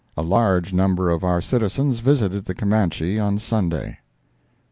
[0.17, 3.99] A large number of our citizens visited the Camanche on Sunday.